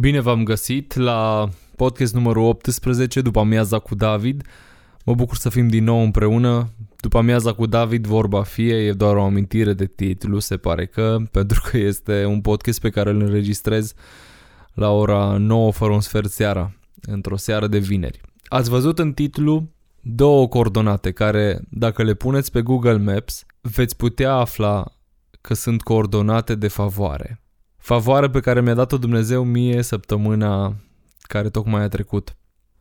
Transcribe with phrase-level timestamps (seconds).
[0.00, 4.42] Bine v-am găsit la podcast numărul 18 după amiaza cu David.
[5.04, 6.68] Mă bucur să fim din nou împreună.
[7.00, 11.16] După amiaza cu David vorba fie, e doar o amintire de titlu, se pare că,
[11.30, 13.94] pentru că este un podcast pe care îl înregistrez
[14.74, 18.20] la ora 9 fără un sfert seara, într-o seară de vineri.
[18.44, 19.70] Ați văzut în titlu
[20.00, 24.84] două coordonate care, dacă le puneți pe Google Maps, veți putea afla
[25.40, 27.40] că sunt coordonate de favoare.
[27.88, 30.76] Favoare pe care mi-a dat-o Dumnezeu mie săptămâna
[31.20, 32.36] care tocmai a trecut.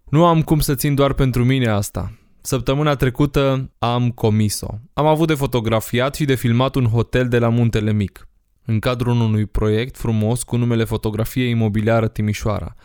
[0.10, 2.18] Nu am cum să țin doar pentru mine asta.
[2.42, 4.68] Săptămâna trecută am comis-o.
[4.94, 8.28] Am avut de fotografiat și de filmat un hotel de la Muntele Mic,
[8.66, 12.76] în cadrul unui proiect frumos cu numele Fotografie Imobiliară Timișoara,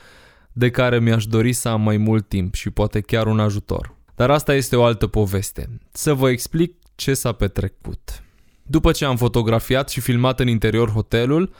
[0.52, 3.94] de care mi-aș dori să am mai mult timp și poate chiar un ajutor.
[4.14, 5.78] Dar asta este o altă poveste.
[5.92, 8.22] Să vă explic ce s-a petrecut.
[8.62, 11.52] După ce am fotografiat și filmat în interior hotelul,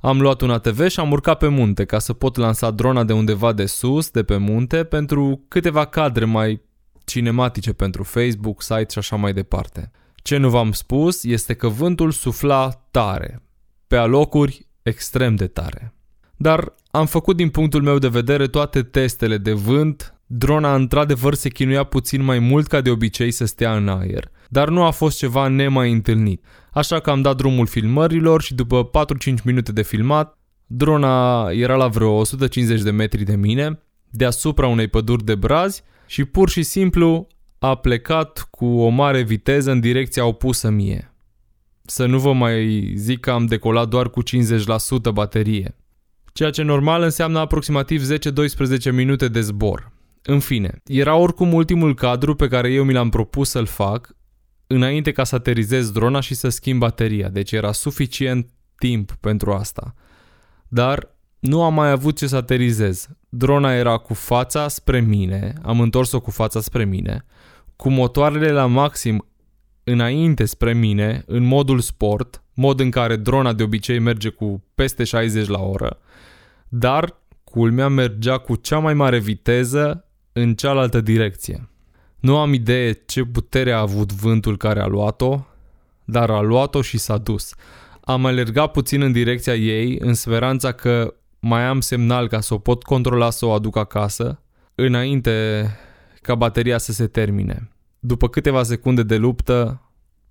[0.00, 3.12] am luat un ATV și am urcat pe munte ca să pot lansa drona de
[3.12, 6.62] undeva de sus, de pe munte, pentru câteva cadre mai
[7.04, 9.90] cinematice pentru Facebook, site și așa mai departe.
[10.14, 13.42] Ce nu v-am spus este că vântul sufla tare,
[13.86, 15.94] pe alocuri extrem de tare.
[16.36, 21.48] Dar am făcut din punctul meu de vedere toate testele de vânt, drona într-adevăr se
[21.48, 25.18] chinuia puțin mai mult ca de obicei să stea în aer, dar nu a fost
[25.18, 26.44] ceva nemai întâlnit.
[26.72, 28.90] Așa că am dat drumul filmărilor și după
[29.30, 34.88] 4-5 minute de filmat, drona era la vreo 150 de metri de mine, deasupra unei
[34.88, 37.26] păduri de brazi și pur și simplu
[37.58, 41.12] a plecat cu o mare viteză în direcția opusă mie.
[41.82, 44.26] Să nu vă mai zic că am decolat doar cu 50%
[45.12, 45.76] baterie,
[46.32, 48.02] ceea ce normal înseamnă aproximativ
[48.90, 49.96] 10-12 minute de zbor.
[50.22, 54.16] În fine, era oricum ultimul cadru pe care eu mi l-am propus să-l fac
[54.66, 59.94] înainte ca să aterizez drona și să schimb bateria, deci era suficient timp pentru asta.
[60.68, 63.08] Dar nu am mai avut ce să aterizez.
[63.28, 67.24] Drona era cu fața spre mine, am întors-o cu fața spre mine,
[67.76, 69.26] cu motoarele la maxim
[69.84, 75.04] înainte spre mine, în modul sport, mod în care drona de obicei merge cu peste
[75.04, 75.98] 60 la oră,
[76.68, 80.07] dar culmea mergea cu cea mai mare viteză
[80.40, 81.68] în cealaltă direcție.
[82.20, 85.46] Nu am idee ce putere a avut vântul care a luat-o,
[86.04, 87.54] dar a luat-o și s-a dus.
[88.00, 92.58] Am alergat puțin în direcția ei, în speranța că mai am semnal ca să o
[92.58, 94.42] pot controla să o aduc acasă,
[94.74, 95.66] înainte
[96.22, 97.68] ca bateria să se termine.
[97.98, 99.82] După câteva secunde de luptă,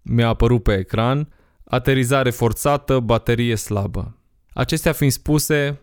[0.02, 1.30] mi-a apărut pe ecran,
[1.64, 4.18] aterizare forțată, baterie slabă.
[4.54, 5.80] Acestea fiind spuse,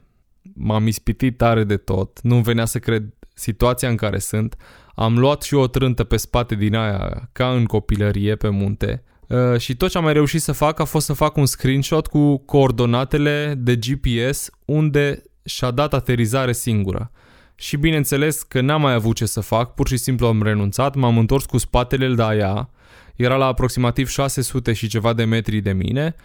[0.54, 4.56] m-am ispitit tare de tot, nu venea să cred situația în care sunt,
[4.94, 9.58] am luat și o trântă pe spate din aia, ca în copilărie pe munte, uh,
[9.58, 12.36] și tot ce am mai reușit să fac a fost să fac un screenshot cu
[12.36, 17.10] coordonatele de GPS unde și-a dat aterizare singură.
[17.54, 21.18] Și bineînțeles că n-am mai avut ce să fac, pur și simplu am renunțat, m-am
[21.18, 22.70] întors cu spatele de aia,
[23.16, 26.16] era la aproximativ 600 și ceva de metri de mine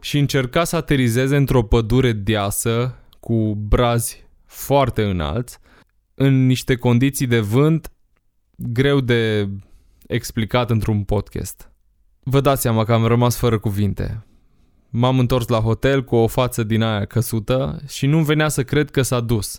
[0.00, 5.58] și încerca să aterizeze într-o pădure deasă cu brazi foarte înalți,
[6.22, 7.92] în niște condiții de vânt
[8.56, 9.48] greu de
[10.06, 11.70] explicat într-un podcast.
[12.22, 14.26] Vă dați seama că am rămas fără cuvinte.
[14.90, 18.90] M-am întors la hotel cu o față din aia căsută și nu venea să cred
[18.90, 19.56] că s-a dus.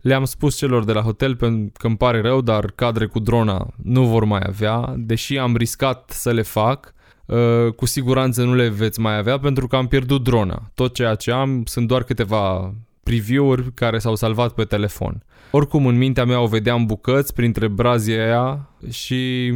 [0.00, 1.36] Le-am spus celor de la hotel
[1.72, 6.10] că îmi pare rău, dar cadre cu drona nu vor mai avea, deși am riscat
[6.10, 6.94] să le fac,
[7.26, 10.70] uh, cu siguranță nu le veți mai avea pentru că am pierdut drona.
[10.74, 15.24] Tot ceea ce am sunt doar câteva preview-uri care s-au salvat pe telefon.
[15.50, 19.54] Oricum, în mintea mea o vedeam bucăți printre brazii aia și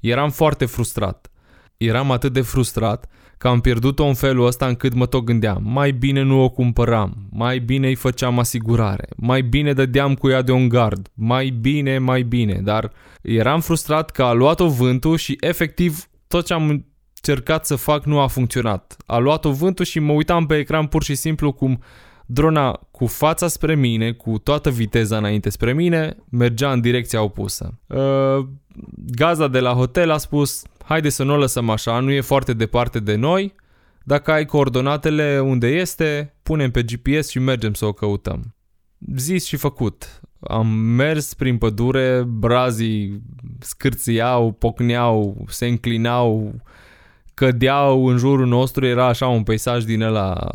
[0.00, 1.30] eram foarte frustrat.
[1.76, 3.06] Eram atât de frustrat
[3.38, 5.62] că am pierdut-o în felul ăsta încât mă tot gândeam.
[5.64, 10.42] Mai bine nu o cumpăram, mai bine îi făceam asigurare, mai bine dădeam cu ea
[10.42, 15.36] de un gard, mai bine, mai bine, dar eram frustrat că a luat-o vântul și
[15.40, 16.68] efectiv tot ce am
[17.14, 18.96] încercat să fac nu a funcționat.
[19.06, 21.82] A luat-o vântul și mă uitam pe ecran pur și simplu cum
[22.32, 27.78] drona cu fața spre mine, cu toată viteza înainte spre mine, mergea în direcția opusă.
[27.86, 28.46] Uh,
[28.94, 32.52] gaza de la hotel a spus, haide să nu o lăsăm așa, nu e foarte
[32.52, 33.54] departe de noi,
[34.04, 38.54] dacă ai coordonatele unde este, punem pe GPS și mergem să o căutăm.
[39.16, 40.20] Zis și făcut.
[40.40, 43.22] Am mers prin pădure, brazii
[43.58, 46.54] scârțiau, pocneau, se înclinau,
[47.34, 50.50] cădeau în jurul nostru, era așa un peisaj din ăla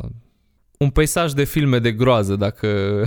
[0.77, 3.03] un peisaj de filme de groază, dacă,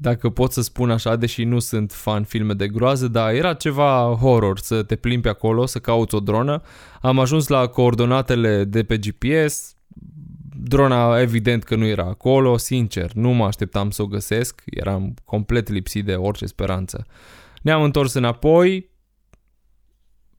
[0.00, 4.16] dacă pot să spun așa, deși nu sunt fan filme de groază, dar era ceva
[4.20, 6.62] horror să te plimbi acolo, să cauți o dronă.
[7.00, 9.74] Am ajuns la coordonatele de pe GPS,
[10.64, 15.68] Drona evident că nu era acolo, sincer, nu mă așteptam să o găsesc, eram complet
[15.68, 17.06] lipsit de orice speranță.
[17.62, 18.90] Ne-am întors înapoi,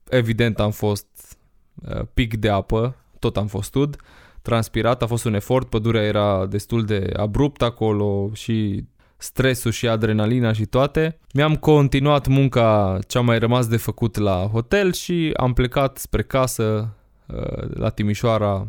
[0.10, 1.38] evident am fost
[1.76, 3.96] uh, pic de apă, tot am fost ud,
[4.44, 8.86] transpirat, a fost un efort, pădurea era destul de abrupt acolo și
[9.18, 11.20] stresul și adrenalina și toate.
[11.34, 16.24] Mi-am continuat munca ce a mai rămas de făcut la hotel și am plecat spre
[16.24, 16.96] casă
[17.28, 18.68] uh, la Timișoara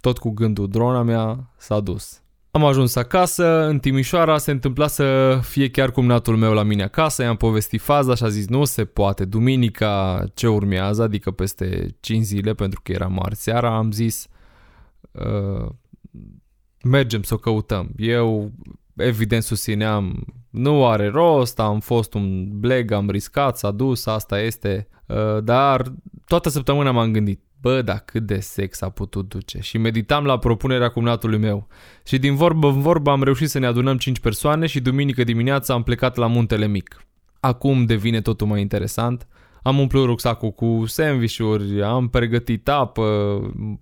[0.00, 2.22] tot cu gândul drona mea s-a dus.
[2.50, 7.22] Am ajuns acasă, în Timișoara se întâmpla să fie chiar cumnatul meu la mine acasă,
[7.22, 12.24] i-am povestit faza și a zis nu se poate, duminica ce urmează, adică peste 5
[12.24, 14.26] zile pentru că era marți seara, am zis
[15.12, 15.68] uh,
[16.84, 17.90] mergem să o căutăm.
[17.96, 18.52] Eu
[18.96, 24.88] evident susțineam nu are rost, am fost un bleg, am riscat, s-a dus, asta este,
[25.06, 25.92] uh, dar
[26.26, 29.58] toată săptămâna m-am gândit Bă, da, cât de sex a putut duce.
[29.60, 31.68] Și meditam la propunerea cumnatului meu.
[32.04, 35.74] Și din vorbă în vorbă am reușit să ne adunăm 5 persoane și duminică dimineața
[35.74, 37.04] am plecat la Muntele Mic.
[37.40, 39.26] Acum devine totul mai interesant.
[39.62, 43.40] Am umplut rucsacul cu sandvișuri, am pregătit apă,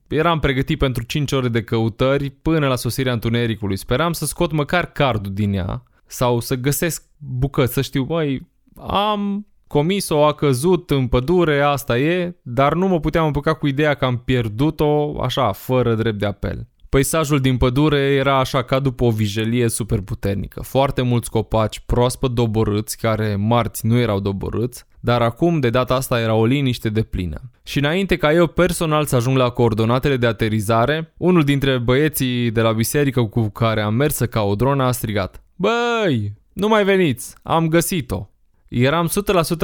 [0.08, 3.76] eram pregătit pentru 5 ore de căutări până la sosirea întunericului.
[3.76, 9.46] Speram să scot măcar cardul din ea sau să găsesc bucăți, să știu, băi, am
[9.66, 14.04] comis-o, a căzut în pădure, asta e, dar nu mă puteam împăca cu ideea că
[14.04, 16.68] am pierdut-o așa, fără drept de apel.
[16.88, 20.62] Peisajul din pădure era așa ca după o vijelie super puternică.
[20.62, 26.20] Foarte mulți copaci proaspăt doborâți, care marți nu erau doborâți, dar acum de data asta
[26.20, 27.40] era o liniște de plină.
[27.62, 32.60] Și înainte ca eu personal să ajung la coordonatele de aterizare, unul dintre băieții de
[32.60, 37.34] la biserică cu care am mers să caut drona a strigat Băi, nu mai veniți,
[37.42, 38.28] am găsit-o.
[38.68, 39.10] Eram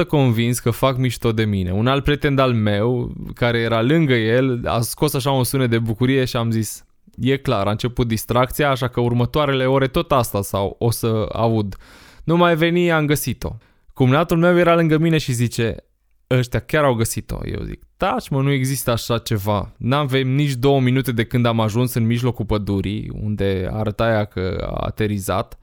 [0.03, 1.71] 100% convins că fac mișto de mine.
[1.71, 5.79] Un alt prieten al meu, care era lângă el, a scos așa un sunet de
[5.79, 6.85] bucurie și am zis
[7.19, 11.75] E clar, a început distracția, așa că următoarele ore tot asta sau o să aud.
[12.23, 13.55] Nu mai veni, am găsit-o.
[13.95, 15.75] Cumnatul meu era lângă mine și zice
[16.29, 17.39] ăștia chiar au găsit-o.
[17.43, 19.73] Eu zic, taci mă, nu există așa ceva.
[19.77, 24.67] N-avem nici două minute de când am ajuns în mijlocul pădurii, unde arăta ea că
[24.69, 25.59] a aterizat.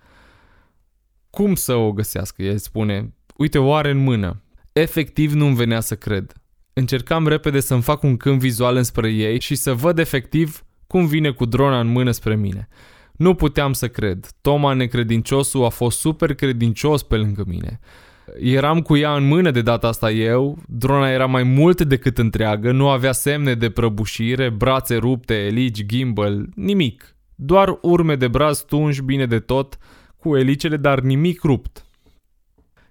[1.31, 2.43] Cum să o găsească?
[2.43, 4.43] El spune, uite, o are în mână.
[4.73, 6.32] Efectiv nu-mi venea să cred.
[6.73, 11.31] Încercam repede să-mi fac un câmp vizual înspre ei și să văd efectiv cum vine
[11.31, 12.69] cu drona în mână spre mine.
[13.12, 14.29] Nu puteam să cred.
[14.40, 17.81] Toma necredinciosul a fost super credincios pe lângă mine.
[18.38, 22.72] Eram cu ea în mână de data asta eu, drona era mai mult decât întreagă,
[22.72, 27.16] nu avea semne de prăbușire, brațe rupte, elici, gimbal, nimic.
[27.34, 29.78] Doar urme de braț tunși bine de tot,
[30.16, 31.86] cu elicele, dar nimic rupt.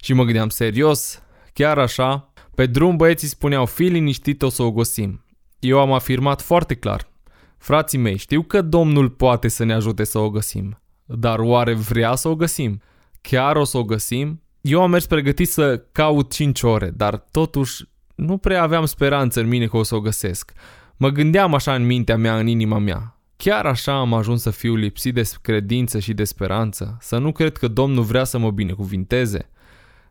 [0.01, 1.23] Și mă gândeam serios,
[1.53, 5.25] chiar așa, pe drum băieții spuneau, fi liniștit, o să o găsim.
[5.59, 7.09] Eu am afirmat foarte clar,
[7.57, 12.15] frații mei, știu că Domnul poate să ne ajute să o găsim, dar oare vrea
[12.15, 12.81] să o găsim?
[13.21, 14.41] Chiar o să o găsim?
[14.61, 19.47] Eu am mers pregătit să caut 5 ore, dar totuși nu prea aveam speranță în
[19.47, 20.51] mine că o să o găsesc.
[20.97, 23.19] Mă gândeam așa în mintea mea, în inima mea.
[23.35, 27.57] Chiar așa am ajuns să fiu lipsit de credință și de speranță, să nu cred
[27.57, 29.49] că Domnul vrea să mă binecuvinteze.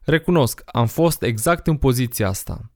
[0.02, 2.70] Recunosc, am fost exact în poziția asta.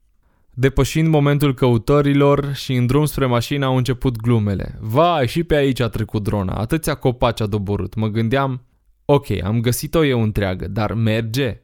[0.50, 4.78] Depășind momentul căutărilor și în drum spre mașină au început glumele.
[4.80, 7.94] Vai, și pe aici a trecut drona, atâția copaci a doborât.
[7.94, 8.62] Mă gândeam,
[9.04, 11.63] ok, am găsit-o eu întreagă, dar merge?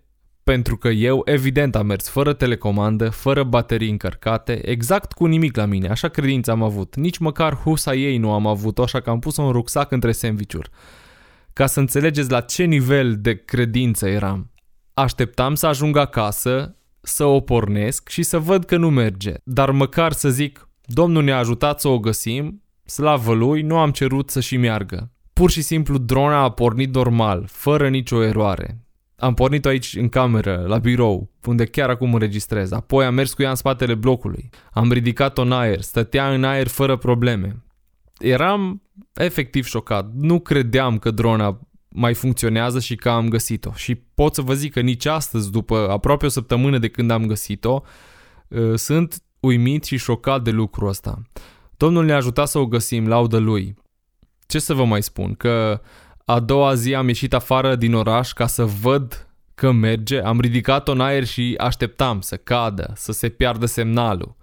[0.51, 5.65] Pentru că eu evident am mers fără telecomandă, fără baterii încărcate, exact cu nimic la
[5.65, 6.97] mine, așa credință am avut.
[6.97, 10.71] Nici măcar husa ei nu am avut așa că am pus-o în rucsac între sandvișuri.
[11.53, 14.51] Ca să înțelegeți la ce nivel de credință eram.
[14.95, 20.13] Așteptam să ajung acasă, să o pornesc și să văd că nu merge, dar măcar
[20.13, 24.57] să zic, Domnul ne-a ajutat să o găsim, slavă lui, nu am cerut să și
[24.57, 25.13] meargă.
[25.33, 28.85] Pur și simplu drona a pornit normal, fără nicio eroare.
[29.21, 32.73] Am pornit-o aici în cameră, la birou, unde chiar acum înregistrez.
[32.73, 34.49] Apoi am mers cu ea în spatele blocului.
[34.73, 37.65] Am ridicat-o în aer, stătea în aer fără probleme.
[38.19, 38.83] Eram
[39.15, 40.11] efectiv șocat.
[40.13, 43.73] Nu credeam că drona mai funcționează și că am găsit-o.
[43.75, 47.27] Și pot să vă zic că nici astăzi, după aproape o săptămână de când am
[47.27, 47.83] găsit-o,
[48.49, 51.23] uh, sunt uimit și șocat de lucrul ăsta.
[51.77, 53.75] Domnul ne-a ajutat să o găsim, laudă lui.
[54.47, 55.35] Ce să vă mai spun?
[55.35, 55.81] Că
[56.31, 60.93] a doua zi am ieșit afară din oraș ca să văd că merge, am ridicat-o
[60.93, 64.37] în aer și așteptam să cadă, să se piardă semnalul.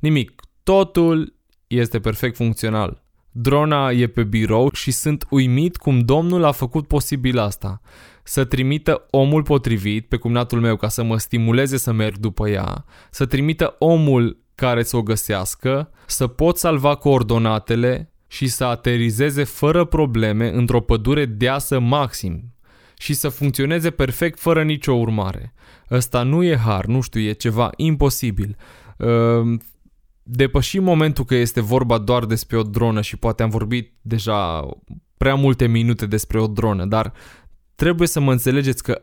[0.00, 1.36] Nimic, totul
[1.66, 3.04] este perfect funcțional.
[3.30, 7.80] Drona e pe birou și sunt uimit cum domnul a făcut posibil asta.
[8.22, 12.84] Să trimită omul potrivit pe cumnatul meu ca să mă stimuleze să merg după ea,
[13.10, 19.84] să trimită omul care să o găsească, să pot salva coordonatele, și să aterizeze fără
[19.84, 22.54] probleme într-o pădure deasă maxim
[22.98, 25.54] și să funcționeze perfect fără nicio urmare.
[25.90, 28.56] Ăsta nu e har, nu știu, e ceva imposibil.
[28.98, 29.62] Ehm,
[30.22, 34.68] depășim momentul că este vorba doar despre o dronă și poate am vorbit deja
[35.16, 37.12] prea multe minute despre o dronă, dar
[37.74, 39.02] trebuie să mă înțelegeți că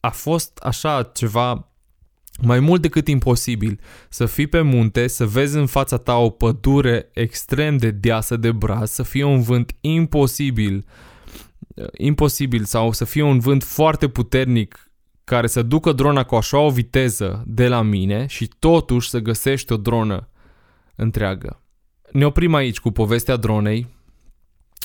[0.00, 1.71] a fost așa ceva
[2.40, 7.10] mai mult decât imposibil să fii pe munte, să vezi în fața ta o pădure
[7.12, 10.84] extrem de deasă de braz, să fie un vânt imposibil,
[11.96, 14.90] imposibil sau să fie un vânt foarte puternic
[15.24, 19.72] care să ducă drona cu așa o viteză de la mine și totuși să găsești
[19.72, 20.28] o dronă
[20.96, 21.62] întreagă.
[22.12, 23.88] Ne oprim aici cu povestea dronei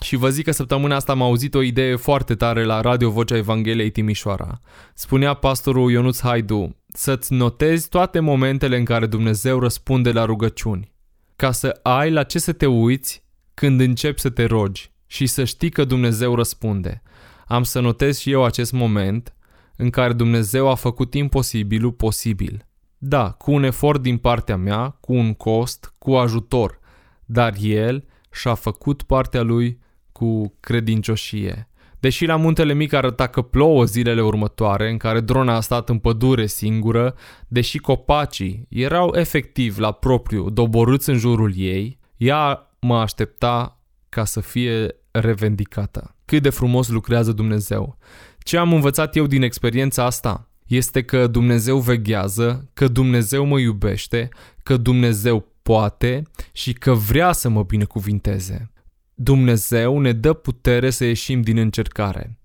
[0.04, 3.38] și vă zic că săptămâna asta am auzit o idee foarte tare la Radio Vocea
[3.38, 4.62] Evangheliei Timișoara.
[4.94, 10.92] Spunea pastorul Ionuț Haidu să-ți notezi toate momentele în care Dumnezeu răspunde la rugăciuni,
[11.36, 13.24] ca să ai la ce să te uiți
[13.54, 17.02] când începi să te rogi și să știi că Dumnezeu răspunde.
[17.48, 19.36] Am să notez și eu acest moment
[19.76, 22.68] în care Dumnezeu a făcut imposibilul posibil.
[22.98, 26.80] Da, cu un efort din partea mea, cu un cost, cu ajutor,
[27.26, 29.80] dar El și-a făcut partea lui
[30.12, 31.67] cu credincioșie.
[32.00, 35.98] Deși la muntele mic arăta că plouă zilele următoare, în care drona a stat în
[35.98, 37.16] pădure singură,
[37.48, 44.40] deși copacii erau efectiv la propriu doborâți în jurul ei, ea mă aștepta ca să
[44.40, 46.16] fie revendicată.
[46.26, 47.98] Cât de frumos lucrează Dumnezeu.
[48.40, 54.30] Ce am învățat eu din experiența asta este că Dumnezeu veghează, că Dumnezeu mă iubește,
[54.64, 58.72] că Dumnezeu poate și că vrea să mă binecuvinteze.
[59.20, 62.38] Dumnezeu ne dă putere să ieșim din încercare.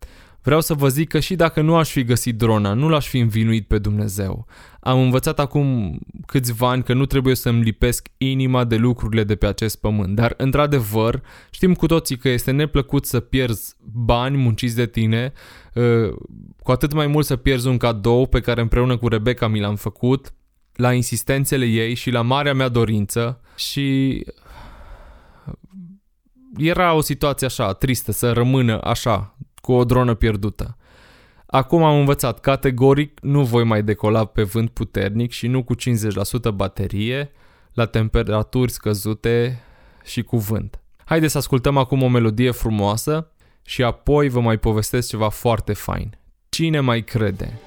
[0.43, 3.19] Vreau să vă zic că și dacă nu aș fi găsit drona, nu l-aș fi
[3.19, 4.47] învinuit pe Dumnezeu.
[4.81, 9.47] Am învățat acum câțiva ani că nu trebuie să-mi lipesc inima de lucrurile de pe
[9.47, 14.87] acest pământ, dar într-adevăr știm cu toții că este neplăcut să pierzi bani munciți de
[14.87, 15.33] tine,
[15.75, 16.15] uh,
[16.63, 19.77] cu atât mai mult să pierzi un cadou pe care împreună cu Rebecca mi l-am
[19.77, 20.33] făcut,
[20.73, 24.19] la insistențele ei și la marea mea dorință și
[26.57, 30.77] era o situație așa, tristă, să rămână așa, cu o dronă pierdută.
[31.47, 35.79] Acum am învățat, categoric nu voi mai decola pe vânt puternic și nu cu 50%
[36.55, 37.31] baterie,
[37.73, 39.63] la temperaturi scăzute
[40.05, 40.81] și cu vânt.
[41.05, 43.31] Haideți să ascultăm acum o melodie frumoasă
[43.63, 46.19] și apoi vă mai povestesc ceva foarte fain.
[46.49, 47.61] Cine mai crede?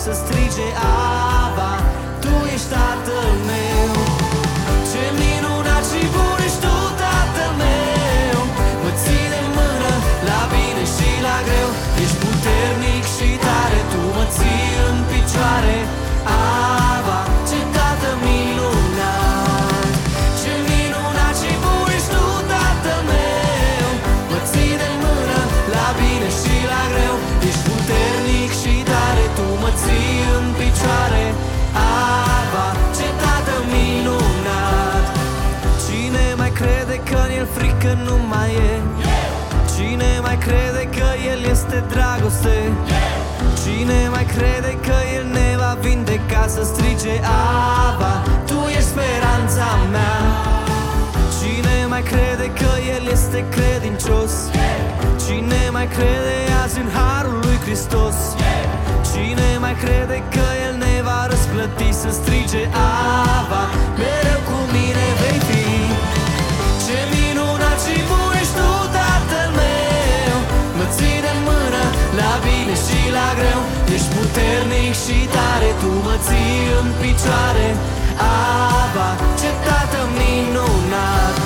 [0.00, 1.29] Să strige Ava,
[37.84, 38.80] în el frică nu mai e
[39.76, 42.72] Cine mai crede că El este dragoste?
[43.62, 50.16] Cine mai crede că El ne va vindeca să strige Ava, Tu ești speranța mea
[51.38, 54.32] Cine mai crede că El este credincios?
[55.26, 58.16] Cine mai crede azi în Harul lui Hristos?
[59.12, 63.62] Cine mai crede că El ne va răsplăti să strige Ava,
[74.90, 77.68] puternic și tare Tu mă ții în picioare.
[78.82, 79.08] Aba,
[79.40, 81.36] ce tată minunat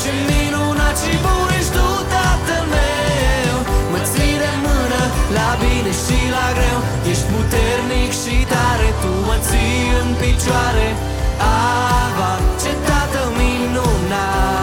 [0.00, 3.56] Ce minunat și bun ești tu, tatăl meu.
[3.92, 5.02] Mă ții de mână
[5.36, 6.78] la bine și la greu
[7.10, 10.88] Ești puternic și tare Tu mă ții în picioare.
[11.52, 14.59] Aba, ce tată minunat.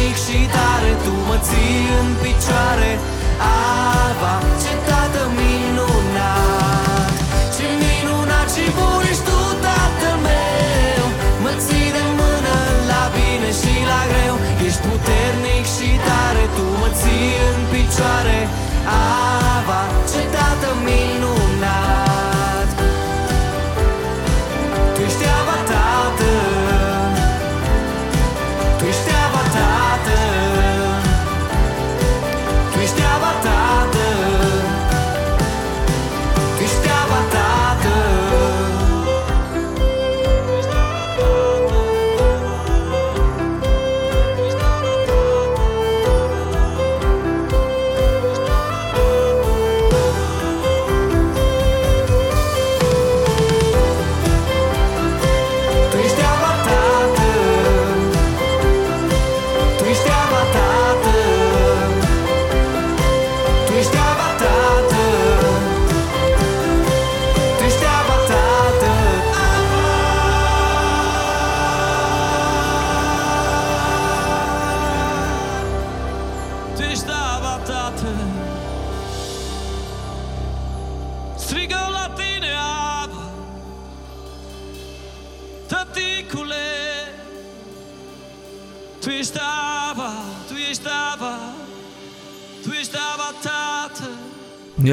[0.00, 2.92] Puternic și tare, tu mă ții în picioare.
[4.08, 7.12] Ava, ce tată minunat
[7.56, 11.04] Ce minunat și bun ești tu, tatăl meu.
[11.42, 12.56] Mă ții de mână
[12.90, 18.40] la bine și la greu Ești puternic și tare, tu mă ții în picioare.
[19.00, 19.82] Ava,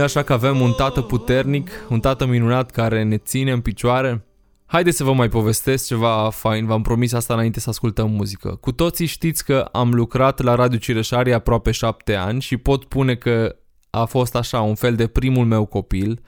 [0.08, 4.26] așa că avem un tată puternic, un tată minunat care ne ține în picioare?
[4.66, 8.50] Haideți să vă mai povestesc ceva fain, v-am promis asta înainte să ascultăm muzică.
[8.50, 13.16] Cu toții știți că am lucrat la Radio Cireșarii aproape șapte ani și pot spune
[13.16, 13.56] că
[13.90, 16.22] a fost așa un fel de primul meu copil.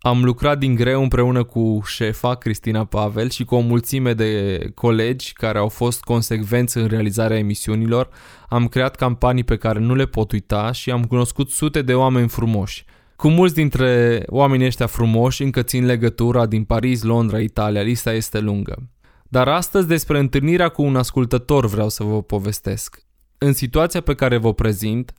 [0.00, 5.32] Am lucrat din greu împreună cu șefa Cristina Pavel și cu o mulțime de colegi
[5.32, 8.08] care au fost consecvenți în realizarea emisiunilor.
[8.48, 12.28] Am creat campanii pe care nu le pot uita și am cunoscut sute de oameni
[12.28, 12.84] frumoși.
[13.20, 18.38] Cu mulți dintre oamenii ăștia frumoși încă țin legătura din Paris, Londra, Italia, lista este
[18.38, 18.88] lungă.
[19.28, 23.02] Dar astăzi despre întâlnirea cu un ascultător vreau să vă povestesc.
[23.38, 25.12] În situația pe care vă prezint,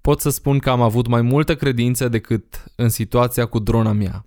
[0.00, 4.24] pot să spun că am avut mai multă credință decât în situația cu drona mea.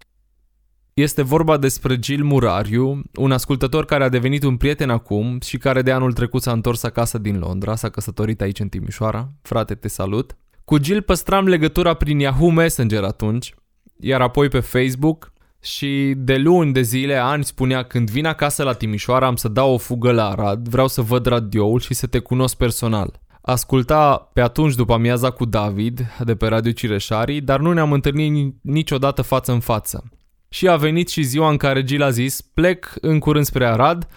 [0.93, 5.81] Este vorba despre Gil Murariu, un ascultător care a devenit un prieten acum și care
[5.81, 9.31] de anul trecut s-a întors acasă din Londra, s-a căsătorit aici în Timișoara.
[9.41, 10.35] Frate, te salut!
[10.65, 13.53] Cu Gil păstram legătura prin Yahoo Messenger atunci,
[13.99, 18.73] iar apoi pe Facebook și de luni de zile, ani spunea când vin acasă la
[18.73, 22.19] Timișoara am să dau o fugă la Arad, vreau să văd radioul și să te
[22.19, 23.19] cunosc personal.
[23.41, 28.55] Asculta pe atunci după amiaza cu David de pe Radio Cireșarii, dar nu ne-am întâlnit
[28.61, 30.03] niciodată față în față.
[30.49, 34.07] Și a venit și ziua în care Gil a zis plec în curând spre Arad,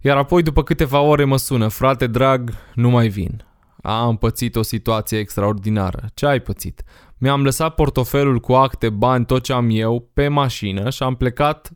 [0.00, 3.44] iar apoi după câteva ore mă sună, frate drag, nu mai vin.
[3.86, 6.08] Am pățit o situație extraordinară.
[6.14, 6.82] Ce ai pățit?
[7.18, 11.70] Mi-am lăsat portofelul cu acte, bani, tot ce am eu, pe mașină și am plecat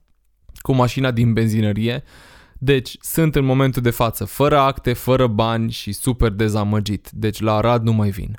[0.61, 2.03] cu mașina din benzinărie.
[2.59, 7.11] Deci sunt în momentul de față fără acte, fără bani și super dezamăgit.
[7.11, 8.39] Deci la Arad nu mai vin.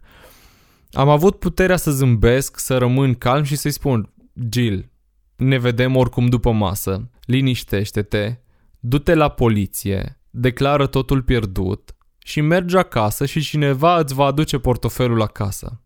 [0.92, 4.14] Am avut puterea să zâmbesc, să rămân calm și să-i spun
[4.50, 4.92] Gil,
[5.36, 8.36] ne vedem oricum după masă, liniștește-te,
[8.80, 15.22] du-te la poliție, declară totul pierdut și mergi acasă și cineva îți va aduce portofelul
[15.22, 15.82] acasă.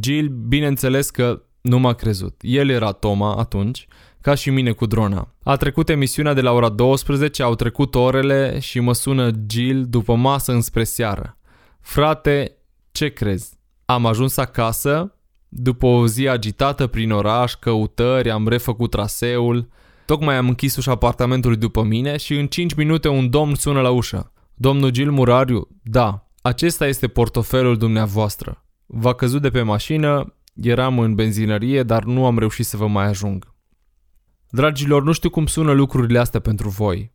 [0.00, 2.40] Gil, bineînțeles că nu m-a crezut.
[2.40, 3.86] El era Toma atunci,
[4.20, 5.34] ca și mine cu drona.
[5.42, 10.14] A trecut emisiunea de la ora 12, au trecut orele și mă sună Gil după
[10.14, 11.38] masă înspre seară.
[11.80, 12.56] Frate,
[12.92, 13.58] ce crezi?
[13.84, 15.14] Am ajuns acasă,
[15.48, 19.68] după o zi agitată prin oraș, căutări, am refăcut traseul
[20.06, 23.90] Tocmai am închis ușa apartamentului după mine și în 5 minute un domn sună la
[23.90, 24.32] ușă.
[24.54, 28.64] Domnul Gil Murariu, da, acesta este portofelul dumneavoastră.
[28.86, 33.04] V-a căzut de pe mașină, eram în benzinărie, dar nu am reușit să vă mai
[33.06, 33.54] ajung.
[34.50, 37.12] Dragilor, nu știu cum sună lucrurile astea pentru voi.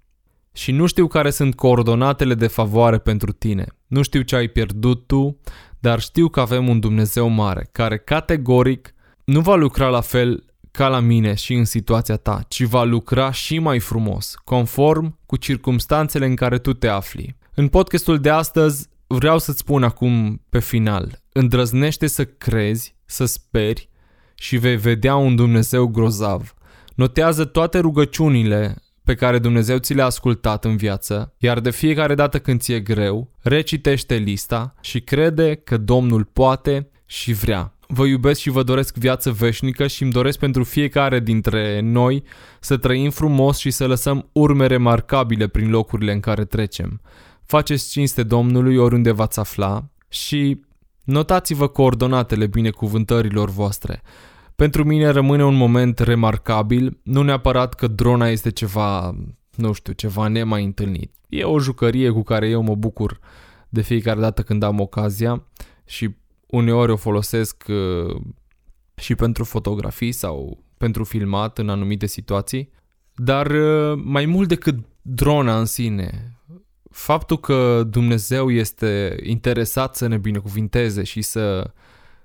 [0.53, 3.65] Și nu știu care sunt coordonatele de favoare pentru tine.
[3.87, 5.39] Nu știu ce ai pierdut tu,
[5.79, 10.87] dar știu că avem un Dumnezeu mare, care categoric nu va lucra la fel ca
[10.87, 16.25] la mine și în situația ta, ci va lucra și mai frumos, conform cu circumstanțele
[16.25, 17.37] în care tu te afli.
[17.53, 23.89] În podcastul de astăzi vreau să-ți spun acum pe final, îndrăznește să crezi, să speri
[24.35, 26.53] și vei vedea un Dumnezeu grozav.
[26.95, 32.39] Notează toate rugăciunile pe care Dumnezeu ți le-a ascultat în viață, iar de fiecare dată
[32.39, 37.78] când ți-e greu, recitește lista și crede că Domnul poate și vrea.
[37.93, 42.23] Vă iubesc și vă doresc viață veșnică și îmi doresc pentru fiecare dintre noi
[42.59, 47.01] să trăim frumos și să lăsăm urme remarcabile prin locurile în care trecem.
[47.45, 50.61] Faceți cinste Domnului oriunde v-ați afla și
[51.03, 54.01] notați-vă coordonatele binecuvântărilor voastre.
[54.55, 59.15] Pentru mine rămâne un moment remarcabil, nu neapărat că drona este ceva,
[59.55, 61.13] nu știu, ceva nemai întâlnit.
[61.29, 63.19] E o jucărie cu care eu mă bucur
[63.69, 65.43] de fiecare dată când am ocazia
[65.85, 66.15] și
[66.49, 68.21] uneori o folosesc uh,
[68.95, 72.71] și pentru fotografii sau pentru filmat în anumite situații,
[73.15, 76.37] dar uh, mai mult decât drona în sine,
[76.91, 81.71] faptul că Dumnezeu este interesat să ne binecuvinteze și să,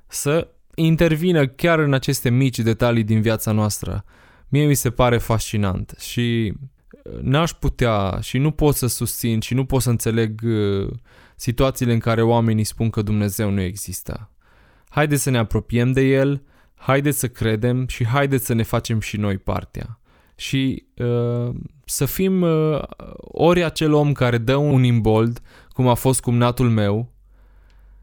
[0.07, 4.05] să intervină chiar în aceste mici detalii din viața noastră,
[4.49, 6.53] mie mi se pare fascinant și
[7.03, 10.41] uh, n-aș putea și nu pot să susțin și nu pot să înțeleg
[11.37, 14.31] situațiile în care oamenii spun că Dumnezeu nu există.
[14.89, 16.43] Haideți să ne apropiem de El,
[16.75, 19.99] haideți să credem și haideți să ne facem și noi partea.
[20.37, 22.83] Și uh, să fim uh,
[23.19, 27.13] ori acel om care dă un imbold, cum a fost cumnatul meu,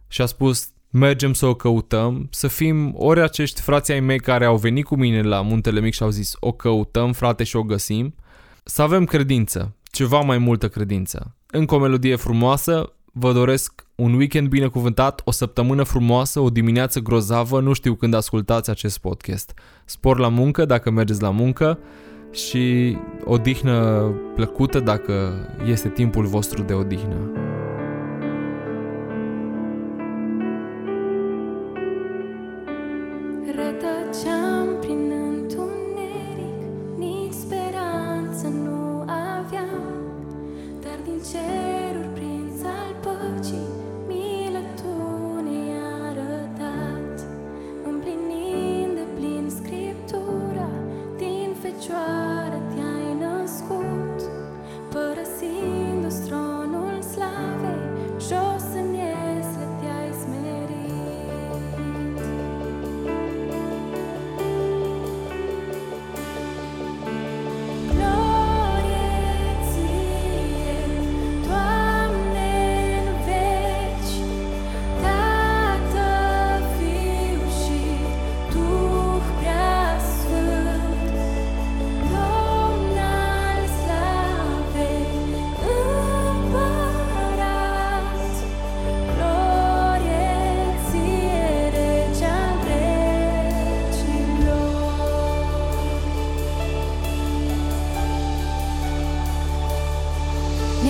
[0.07, 4.45] și a spus mergem să o căutăm, să fim ori acești frații ai mei care
[4.45, 7.63] au venit cu mine la Muntele Mic și au zis o căutăm frate și o
[7.63, 8.15] găsim,
[8.63, 11.35] să avem credință, ceva mai multă credință.
[11.47, 17.62] Încă o melodie frumoasă, vă doresc un weekend binecuvântat, o săptămână frumoasă, o dimineață grozavă,
[17.62, 19.54] nu știu când ascultați acest podcast.
[19.86, 21.80] Spor la muncă dacă mergeți la muncă
[22.32, 24.02] și odihnă
[24.36, 25.34] plăcută dacă
[25.65, 27.32] este timpul vostru de odihnă.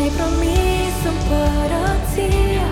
[0.02, 2.71] ne-ai promis împărăția